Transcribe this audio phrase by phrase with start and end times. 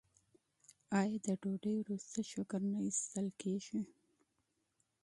[0.99, 3.81] آیا د ډوډۍ وروسته شکر نه ایستل کیږي؟